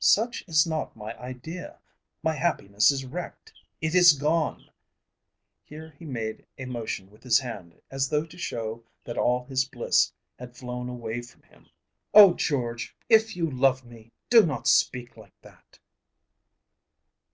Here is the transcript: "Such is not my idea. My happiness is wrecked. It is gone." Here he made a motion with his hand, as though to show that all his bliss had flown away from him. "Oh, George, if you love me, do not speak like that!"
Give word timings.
"Such 0.00 0.44
is 0.46 0.66
not 0.66 0.94
my 0.96 1.18
idea. 1.18 1.78
My 2.22 2.34
happiness 2.34 2.90
is 2.90 3.06
wrecked. 3.06 3.54
It 3.80 3.94
is 3.94 4.12
gone." 4.12 4.68
Here 5.64 5.94
he 5.98 6.04
made 6.04 6.44
a 6.58 6.66
motion 6.66 7.10
with 7.10 7.22
his 7.22 7.38
hand, 7.38 7.80
as 7.90 8.10
though 8.10 8.26
to 8.26 8.36
show 8.36 8.84
that 9.04 9.16
all 9.16 9.46
his 9.46 9.64
bliss 9.66 10.12
had 10.38 10.54
flown 10.58 10.90
away 10.90 11.22
from 11.22 11.40
him. 11.44 11.70
"Oh, 12.12 12.34
George, 12.34 12.94
if 13.08 13.34
you 13.34 13.50
love 13.50 13.82
me, 13.86 14.12
do 14.28 14.44
not 14.44 14.66
speak 14.68 15.16
like 15.16 15.40
that!" 15.40 15.78